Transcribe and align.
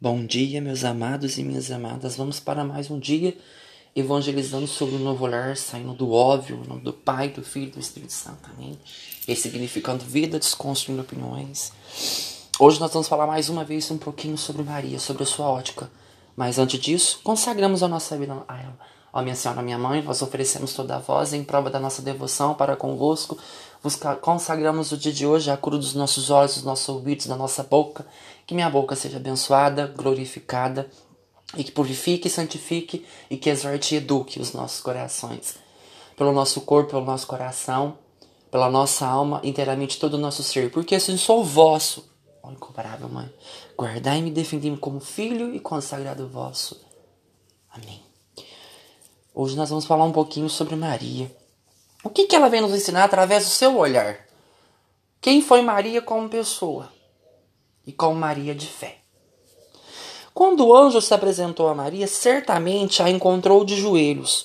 Bom 0.00 0.24
dia, 0.24 0.60
meus 0.60 0.84
amados 0.84 1.38
e 1.38 1.42
minhas 1.42 1.72
amadas. 1.72 2.14
Vamos 2.14 2.38
para 2.38 2.62
mais 2.62 2.88
um 2.88 3.00
dia 3.00 3.36
evangelizando 3.96 4.68
sobre 4.68 4.94
o 4.94 4.98
novo 5.00 5.24
olhar, 5.24 5.56
saindo 5.56 5.92
do 5.92 6.12
óbvio, 6.12 6.58
no 6.58 6.66
nome 6.66 6.82
do 6.82 6.92
Pai, 6.92 7.30
do 7.30 7.42
Filho 7.42 7.66
e 7.66 7.70
do 7.72 7.80
Espírito 7.80 8.12
Santo. 8.12 8.48
Amém? 8.56 8.78
Ressignificando 9.26 10.04
vida, 10.04 10.38
desconstruindo 10.38 11.02
opiniões. 11.02 11.72
Hoje 12.60 12.78
nós 12.78 12.92
vamos 12.92 13.08
falar 13.08 13.26
mais 13.26 13.48
uma 13.48 13.64
vez 13.64 13.90
um 13.90 13.98
pouquinho 13.98 14.38
sobre 14.38 14.62
Maria, 14.62 15.00
sobre 15.00 15.24
a 15.24 15.26
sua 15.26 15.48
ótica. 15.48 15.90
Mas 16.36 16.60
antes 16.60 16.78
disso, 16.78 17.18
consagramos 17.24 17.82
a 17.82 17.88
nossa 17.88 18.16
vida 18.16 18.44
a 18.46 18.56
ela. 18.56 18.78
Ó 19.12 19.22
minha 19.22 19.34
Senhora, 19.34 19.62
minha 19.62 19.78
Mãe, 19.78 20.02
nós 20.02 20.20
oferecemos 20.22 20.74
toda 20.74 20.96
a 20.96 20.98
voz 20.98 21.32
em 21.32 21.42
prova 21.42 21.70
da 21.70 21.80
nossa 21.80 22.02
devoção 22.02 22.54
para 22.54 22.76
convosco. 22.76 23.38
Vos 23.82 23.98
consagramos 24.20 24.92
o 24.92 24.96
dia 24.96 25.12
de 25.12 25.26
hoje 25.26 25.50
a 25.50 25.56
cura 25.56 25.78
dos 25.78 25.94
nossos 25.94 26.30
olhos, 26.30 26.54
dos 26.54 26.64
nossos 26.64 26.88
ouvidos, 26.88 27.26
da 27.26 27.36
nossa 27.36 27.62
boca 27.62 28.04
que 28.48 28.54
minha 28.54 28.70
boca 28.70 28.96
seja 28.96 29.18
abençoada, 29.18 29.86
glorificada, 29.86 30.90
e 31.54 31.62
que 31.62 31.70
purifique, 31.70 32.30
santifique 32.30 33.04
e 33.28 33.36
que 33.36 33.50
exorte 33.50 33.94
e 33.94 33.98
eduque 33.98 34.40
os 34.40 34.54
nossos 34.54 34.80
corações. 34.80 35.56
Pelo 36.16 36.32
nosso 36.32 36.62
corpo, 36.62 36.92
pelo 36.92 37.04
nosso 37.04 37.26
coração, 37.26 37.98
pela 38.50 38.70
nossa 38.70 39.06
alma, 39.06 39.42
inteiramente 39.44 39.98
todo 39.98 40.14
o 40.14 40.18
nosso 40.18 40.42
ser. 40.42 40.70
Porque 40.70 40.94
assim 40.94 41.18
sou 41.18 41.44
vosso, 41.44 42.10
ó 42.42 42.50
incomparável 42.50 43.08
Mãe, 43.10 43.30
guardai-me 43.78 44.30
e 44.30 44.32
defendei-me 44.32 44.78
como 44.78 44.98
filho 44.98 45.54
e 45.54 45.60
consagrado 45.60 46.26
vosso. 46.26 46.80
Amém. 47.70 48.07
Hoje 49.40 49.56
nós 49.56 49.70
vamos 49.70 49.86
falar 49.86 50.04
um 50.04 50.10
pouquinho 50.10 50.50
sobre 50.50 50.74
Maria. 50.74 51.30
O 52.02 52.10
que, 52.10 52.26
que 52.26 52.34
ela 52.34 52.48
vem 52.48 52.60
nos 52.60 52.74
ensinar 52.74 53.04
através 53.04 53.44
do 53.44 53.50
seu 53.50 53.78
olhar? 53.78 54.18
Quem 55.20 55.40
foi 55.40 55.62
Maria 55.62 56.02
como 56.02 56.28
pessoa? 56.28 56.90
e 57.86 57.92
com 57.92 58.12
Maria 58.14 58.52
de 58.54 58.66
fé. 58.66 58.96
Quando 60.34 60.66
o 60.66 60.76
anjo 60.76 61.00
se 61.00 61.14
apresentou 61.14 61.68
a 61.68 61.74
Maria, 61.74 62.06
certamente 62.06 63.02
a 63.02 63.08
encontrou 63.08 63.64
de 63.64 63.76
joelhos, 63.76 64.44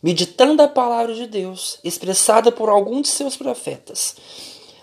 meditando 0.00 0.62
a 0.62 0.68
palavra 0.68 1.12
de 1.12 1.26
Deus, 1.26 1.80
expressada 1.82 2.52
por 2.52 2.68
algum 2.68 3.00
de 3.00 3.08
seus 3.08 3.36
profetas. 3.36 4.14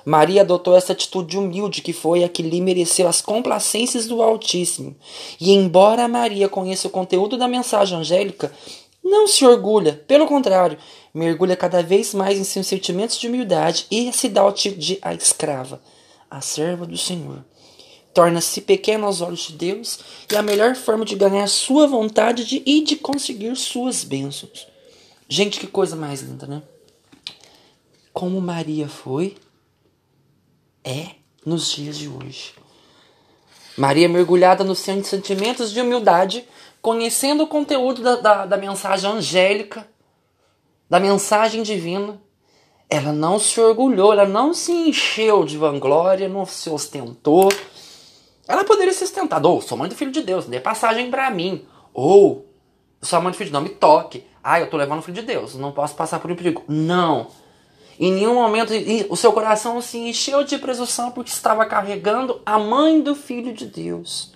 Maria 0.04 0.42
adotou 0.42 0.76
essa 0.76 0.92
atitude 0.92 1.38
humilde 1.38 1.82
que 1.82 1.94
foi 1.94 2.24
a 2.24 2.30
que 2.30 2.42
lhe 2.42 2.60
mereceu 2.60 3.08
as 3.08 3.22
complacências 3.22 4.08
do 4.08 4.22
Altíssimo. 4.22 4.94
E 5.40 5.54
embora 5.54 6.08
Maria 6.08 6.50
conheça 6.50 6.88
o 6.88 6.92
conteúdo 6.92 7.38
da 7.38 7.48
mensagem 7.48 7.98
angélica, 7.98 8.52
não 9.04 9.28
se 9.28 9.46
orgulha, 9.46 10.04
pelo 10.08 10.28
contrário, 10.28 10.78
mergulha 11.14 11.56
cada 11.56 11.82
vez 11.82 12.14
mais 12.14 12.38
em 12.38 12.44
seus 12.44 12.68
sentimentos 12.68 13.20
de 13.20 13.28
humildade 13.28 13.86
e 13.90 14.12
se 14.14 14.30
dá 14.30 14.46
o 14.46 14.52
tipo 14.52 14.80
de 14.80 15.00
a 15.02 15.14
escrava, 15.14 15.82
a 16.30 16.42
serva 16.42 16.86
do 16.86 16.98
Senhor 16.98 17.44
torna-se 18.14 18.62
pequeno 18.62 19.06
aos 19.06 19.22
olhos 19.22 19.48
de 19.48 19.54
Deus 19.54 20.00
e 20.32 20.36
a 20.36 20.42
melhor 20.42 20.76
forma 20.76 21.06
de 21.06 21.16
ganhar 21.16 21.48
sua 21.48 21.88
vontade 21.88 22.46
de, 22.46 22.62
e 22.66 22.84
de 22.84 22.96
conseguir 22.96 23.56
suas 23.56 24.04
bênçãos. 24.04 24.68
Gente, 25.28 25.60
que 25.60 25.68
coisa 25.68 25.96
mais 25.96 26.22
linda, 26.22 26.46
né? 26.46 26.62
Como 28.12 28.42
Maria 28.42 28.90
foi, 28.90 29.38
é 30.84 31.12
nos 31.46 31.72
dias 31.72 31.98
de 31.98 32.10
hoje. 32.10 32.54
Maria 33.78 34.10
mergulhada 34.10 34.64
nos 34.64 34.80
sentimentos 34.80 35.72
de 35.72 35.82
humildade, 35.82 36.48
conhecendo 36.82 37.44
o 37.44 37.48
conteúdo 37.48 38.02
da, 38.02 38.16
da, 38.16 38.46
da 38.46 38.58
mensagem 38.58 39.10
angélica, 39.10 39.88
da 40.90 41.00
mensagem 41.00 41.64
divina, 41.64 42.20
ela 42.90 43.14
não 43.14 43.40
se 43.40 43.60
orgulhou, 43.62 44.12
ela 44.12 44.26
não 44.26 44.54
se 44.54 44.74
encheu 44.74 45.46
de 45.46 45.58
vanglória, 45.58 46.28
não 46.28 46.46
se 46.46 46.70
ostentou, 46.70 47.50
ela 48.46 48.66
poderia 48.66 48.92
ser 48.92 49.06
sustentada. 49.06 49.48
Ou, 49.48 49.62
sou 49.62 49.78
mãe 49.78 49.88
do 49.88 49.96
filho 49.96 50.12
de 50.12 50.22
Deus, 50.22 50.46
dê 50.46 50.60
passagem 50.60 51.10
para 51.10 51.30
mim. 51.32 51.66
Ou, 51.94 52.46
sou 53.02 53.22
mãe 53.22 53.32
do 53.32 53.38
filho 53.38 53.48
de 53.48 53.54
Deus, 53.54 53.64
não 53.64 53.70
me 53.70 53.74
toque. 53.74 54.26
Ah, 54.44 54.60
eu 54.60 54.70
tô 54.70 54.76
levando 54.76 55.00
o 55.00 55.02
filho 55.02 55.16
de 55.16 55.22
Deus, 55.22 55.56
não 55.56 55.72
posso 55.72 55.96
passar 55.96 56.20
por 56.20 56.30
um 56.30 56.36
perigo. 56.36 56.64
Não. 56.68 57.28
Em 58.04 58.12
nenhum 58.12 58.34
momento 58.34 58.74
o 59.12 59.16
seu 59.16 59.32
coração 59.32 59.80
se 59.80 60.00
encheu 60.00 60.44
de 60.44 60.58
presunção 60.58 61.12
porque 61.12 61.30
estava 61.30 61.68
carregando 61.68 62.42
a 62.44 62.58
mãe 62.58 63.00
do 63.00 63.14
filho 63.14 63.54
de 63.54 63.68
Deus. 63.68 64.34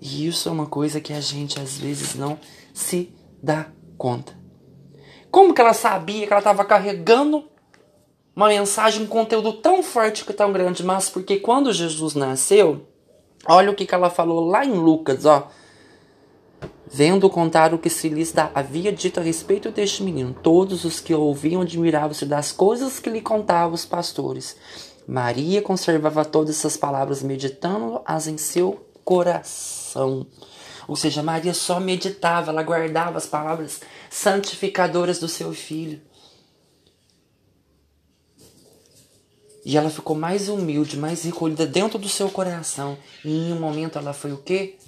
E 0.00 0.26
isso 0.26 0.48
é 0.48 0.52
uma 0.52 0.64
coisa 0.64 0.98
que 0.98 1.12
a 1.12 1.20
gente 1.20 1.60
às 1.60 1.76
vezes 1.76 2.14
não 2.14 2.38
se 2.72 3.14
dá 3.42 3.66
conta. 3.98 4.34
Como 5.30 5.52
que 5.52 5.60
ela 5.60 5.74
sabia 5.74 6.26
que 6.26 6.32
ela 6.32 6.40
estava 6.40 6.64
carregando 6.64 7.50
uma 8.34 8.48
mensagem, 8.48 9.02
um 9.02 9.06
conteúdo 9.06 9.52
tão 9.52 9.82
forte 9.82 10.24
que 10.24 10.32
tão 10.32 10.50
grande, 10.54 10.82
mas 10.82 11.10
porque 11.10 11.38
quando 11.38 11.70
Jesus 11.70 12.14
nasceu, 12.14 12.88
olha 13.46 13.70
o 13.70 13.74
que, 13.74 13.84
que 13.84 13.94
ela 13.94 14.08
falou 14.08 14.40
lá 14.46 14.64
em 14.64 14.72
Lucas, 14.72 15.26
ó. 15.26 15.50
Vendo 16.88 17.28
contar 17.28 17.74
o 17.74 17.78
que 17.78 17.88
lhes 18.08 18.32
havia 18.54 18.92
dito 18.92 19.18
a 19.18 19.22
respeito 19.22 19.70
deste 19.70 20.02
menino, 20.02 20.32
todos 20.32 20.84
os 20.84 21.00
que 21.00 21.12
ouviam 21.12 21.62
admiravam-se 21.62 22.24
das 22.24 22.52
coisas 22.52 23.00
que 23.00 23.10
lhe 23.10 23.20
contavam 23.20 23.74
os 23.74 23.84
pastores. 23.84 24.56
Maria 25.06 25.60
conservava 25.60 26.24
todas 26.24 26.56
essas 26.56 26.76
palavras, 26.76 27.22
meditando-as 27.22 28.26
em 28.28 28.38
seu 28.38 28.86
coração. 29.04 30.26
Ou 30.86 30.94
seja, 30.94 31.22
Maria 31.22 31.54
só 31.54 31.80
meditava, 31.80 32.50
ela 32.50 32.62
guardava 32.62 33.18
as 33.18 33.26
palavras 33.26 33.80
santificadoras 34.08 35.18
do 35.18 35.28
seu 35.28 35.52
filho. 35.52 36.00
E 39.64 39.76
ela 39.76 39.90
ficou 39.90 40.14
mais 40.14 40.48
humilde, 40.48 40.96
mais 40.96 41.24
recolhida 41.24 41.66
dentro 41.66 41.98
do 41.98 42.08
seu 42.08 42.30
coração. 42.30 42.96
E 43.24 43.48
em 43.48 43.52
um 43.52 43.58
momento 43.58 43.98
ela 43.98 44.12
foi 44.12 44.32
o 44.32 44.38
quê? 44.38 44.78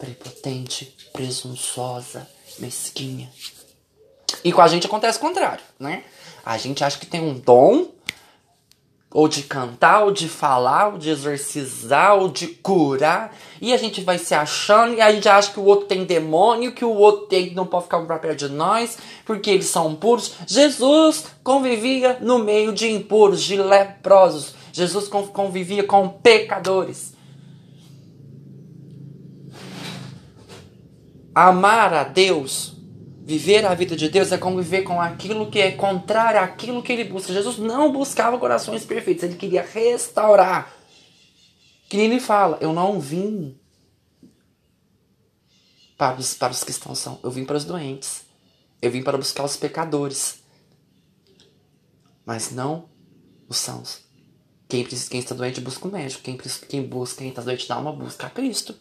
Prepotente, 0.00 0.96
presunçosa, 1.12 2.26
mesquinha. 2.58 3.30
E 4.42 4.50
com 4.50 4.62
a 4.62 4.66
gente 4.66 4.86
acontece 4.86 5.18
o 5.18 5.20
contrário, 5.20 5.62
né? 5.78 6.02
A 6.44 6.56
gente 6.56 6.82
acha 6.82 6.98
que 6.98 7.06
tem 7.06 7.20
um 7.20 7.38
dom 7.38 7.88
ou 9.12 9.26
de 9.26 9.42
cantar, 9.42 10.04
ou 10.04 10.12
de 10.12 10.28
falar, 10.28 10.92
ou 10.92 10.98
de 10.98 11.10
exorcizar, 11.10 12.14
ou 12.14 12.28
de 12.28 12.46
curar. 12.46 13.36
E 13.60 13.72
a 13.74 13.76
gente 13.76 14.02
vai 14.02 14.18
se 14.18 14.34
achando, 14.34 14.94
e 14.94 15.00
a 15.00 15.12
gente 15.12 15.28
acha 15.28 15.52
que 15.52 15.58
o 15.58 15.64
outro 15.64 15.86
tem 15.86 16.04
demônio, 16.04 16.72
que 16.72 16.84
o 16.84 16.94
outro 16.94 17.26
tem, 17.26 17.52
não 17.52 17.66
pode 17.66 17.84
ficar 17.84 18.00
pra 18.02 18.18
perto 18.18 18.46
de 18.46 18.48
nós, 18.48 18.98
porque 19.24 19.50
eles 19.50 19.66
são 19.66 19.96
puros. 19.96 20.32
Jesus 20.46 21.26
convivia 21.42 22.18
no 22.20 22.38
meio 22.38 22.72
de 22.72 22.88
impuros, 22.88 23.42
de 23.42 23.56
leprosos. 23.56 24.54
Jesus 24.72 25.08
convivia 25.08 25.82
com 25.82 26.08
pecadores. 26.08 27.12
Amar 31.34 31.94
a 31.94 32.04
Deus 32.04 32.80
Viver 33.30 33.64
a 33.64 33.76
vida 33.76 33.94
de 33.94 34.08
Deus 34.08 34.32
é 34.32 34.38
conviver 34.38 34.82
com 34.82 35.00
aquilo 35.00 35.48
que 35.48 35.60
é 35.60 35.70
contrário 35.70 36.40
àquilo 36.40 36.82
que 36.82 36.92
ele 36.92 37.04
busca. 37.04 37.32
Jesus 37.32 37.58
não 37.58 37.92
buscava 37.92 38.36
corações 38.38 38.84
perfeitos, 38.84 39.22
ele 39.22 39.36
queria 39.36 39.62
restaurar. 39.62 40.74
Que 41.88 41.96
ele 41.96 42.18
fala: 42.18 42.58
Eu 42.60 42.72
não 42.72 42.98
vim 42.98 43.56
para 45.96 46.18
os, 46.18 46.34
para 46.34 46.50
os 46.50 46.64
que 46.64 46.72
estão 46.72 46.92
são, 46.92 47.20
eu 47.22 47.30
vim 47.30 47.44
para 47.44 47.56
os 47.56 47.64
doentes. 47.64 48.22
Eu 48.82 48.90
vim 48.90 49.00
para 49.00 49.16
buscar 49.16 49.44
os 49.44 49.56
pecadores. 49.56 50.40
Mas 52.26 52.50
não 52.50 52.88
os 53.48 53.58
sãos. 53.58 54.00
Quem, 54.68 54.84
quem 54.84 55.20
está 55.20 55.36
doente 55.36 55.60
busca 55.60 55.86
o 55.86 55.92
médico. 55.92 56.20
Quem, 56.22 56.36
quem 56.36 56.82
busca, 56.82 57.18
quem 57.18 57.28
está 57.28 57.42
doente 57.42 57.68
dá 57.68 57.78
uma 57.78 57.92
busca 57.92 58.26
a 58.26 58.30
Cristo. 58.30 58.74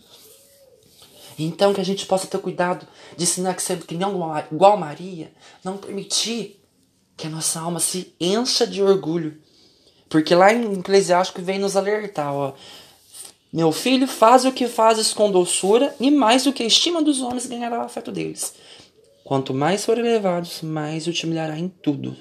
Então 1.44 1.74
que 1.74 1.80
a 1.80 1.86
gente 1.86 2.06
possa 2.06 2.28
ter 2.28 2.38
cuidado 2.40 2.86
de 3.16 3.24
ensinar 3.24 3.54
que 3.54 3.62
sendo 3.62 3.86
que 3.86 3.96
não 3.96 4.20
igual 4.52 4.78
Maria, 4.78 5.32
não 5.64 5.78
permitir 5.78 6.62
que 7.16 7.28
a 7.28 7.30
nossa 7.30 7.60
alma 7.60 7.80
se 7.80 8.14
encha 8.20 8.68
de 8.68 8.84
orgulho. 8.84 9.42
Porque 10.10 10.36
lá 10.36 10.52
em 10.52 10.80
Eclesiástico 10.80 11.42
vem 11.42 11.60
nos 11.60 11.78
alertar, 11.78 12.34
ó. 12.34 12.54
Meu 13.52 13.72
filho, 13.72 14.08
faz 14.08 14.46
o 14.46 14.52
que 14.52 14.68
fazes 14.68 15.14
com 15.14 15.32
doçura, 15.32 15.96
e 16.00 16.12
mais 16.12 16.44
do 16.44 16.54
que 16.54 16.62
a 16.62 16.68
estima 16.68 17.02
dos 17.02 17.22
homens 17.22 17.48
ganhará 17.48 17.80
o 17.80 17.86
afeto 17.86 18.12
deles. 18.12 18.54
Quanto 19.24 19.54
mais 19.54 19.86
forem 19.86 20.06
elevados, 20.06 20.62
mais 20.62 21.08
o 21.08 21.14
te 21.14 21.26
humilhará 21.26 21.58
em 21.58 21.68
tudo, 21.68 22.16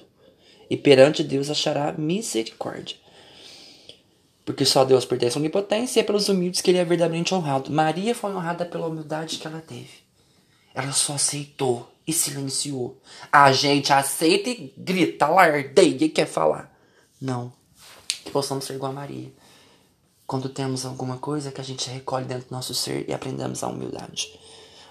e 0.70 0.76
perante 0.76 1.22
Deus 1.22 1.50
achará 1.50 1.92
misericórdia 1.92 2.96
porque 4.48 4.64
só 4.64 4.82
Deus 4.82 5.04
pertence 5.04 5.36
à 5.36 5.40
onipotência 5.40 6.00
e 6.00 6.02
é 6.02 6.02
pelos 6.02 6.30
humildes 6.30 6.62
que 6.62 6.70
ele 6.70 6.78
é 6.78 6.84
verdadeiramente 6.84 7.34
honrado. 7.34 7.70
Maria 7.70 8.14
foi 8.14 8.34
honrada 8.34 8.64
pela 8.64 8.86
humildade 8.86 9.36
que 9.36 9.46
ela 9.46 9.60
teve. 9.60 9.98
Ela 10.74 10.90
só 10.90 11.16
aceitou 11.16 11.86
e 12.06 12.14
silenciou. 12.14 12.98
A 13.30 13.52
gente 13.52 13.92
aceita 13.92 14.48
e 14.48 14.72
grita, 14.74 15.28
lardeia 15.28 16.06
e 16.06 16.08
quer 16.08 16.24
falar. 16.24 16.74
Não. 17.20 17.52
Que 18.24 18.30
possamos 18.30 18.64
ser 18.64 18.76
igual 18.76 18.90
a 18.90 18.94
Maria. 18.94 19.30
Quando 20.26 20.48
temos 20.48 20.86
alguma 20.86 21.18
coisa 21.18 21.52
que 21.52 21.60
a 21.60 21.64
gente 21.64 21.90
recolhe 21.90 22.24
dentro 22.24 22.48
do 22.48 22.52
nosso 22.52 22.74
ser 22.74 23.06
e 23.06 23.12
aprendemos 23.12 23.62
a 23.62 23.68
humildade. 23.68 24.32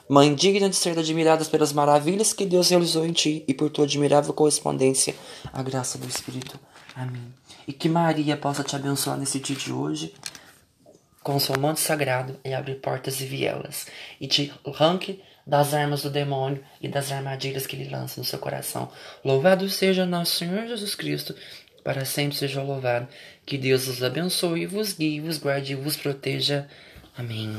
Mãe 0.07 0.35
digna 0.35 0.69
de 0.69 0.75
ser 0.75 0.99
admirada 0.99 1.43
pelas 1.45 1.73
maravilhas 1.73 2.31
que 2.31 2.45
Deus 2.45 2.69
realizou 2.69 3.07
em 3.07 3.11
ti 3.11 3.43
e 3.47 3.55
por 3.55 3.71
tua 3.71 3.85
admirável 3.85 4.35
correspondência, 4.35 5.15
a 5.51 5.63
graça 5.63 5.97
do 5.97 6.07
Espírito. 6.07 6.59
Amém. 6.95 7.33
E 7.67 7.73
que 7.73 7.89
Maria 7.89 8.37
possa 8.37 8.63
te 8.63 8.75
abençoar 8.75 9.17
nesse 9.17 9.39
dia 9.39 9.55
de 9.55 9.71
hoje 9.71 10.13
com 11.21 11.37
seu 11.37 11.59
manto 11.59 11.81
sagrado 11.81 12.39
e 12.45 12.53
abre 12.53 12.75
portas 12.75 13.19
e 13.19 13.25
vielas, 13.25 13.87
e 14.21 14.27
te 14.27 14.53
arranque 14.65 15.21
das 15.45 15.73
armas 15.73 16.01
do 16.01 16.09
demônio 16.09 16.63
e 16.81 16.87
das 16.87 17.11
armadilhas 17.11 17.67
que 17.67 17.75
ele 17.75 17.89
lança 17.89 18.19
no 18.21 18.25
seu 18.25 18.39
coração. 18.39 18.89
Louvado 19.25 19.69
seja 19.69 20.05
nosso 20.05 20.35
Senhor 20.35 20.67
Jesus 20.67 20.95
Cristo, 20.95 21.35
para 21.83 22.05
sempre 22.05 22.37
seja 22.37 22.61
louvado. 22.61 23.07
Que 23.45 23.57
Deus 23.57 23.87
os 23.87 24.03
abençoe, 24.03 24.65
vos 24.65 24.93
guie, 24.93 25.19
vos 25.19 25.37
guarde 25.37 25.73
e 25.73 25.75
vos 25.75 25.97
proteja. 25.97 26.65
Amém. 27.17 27.57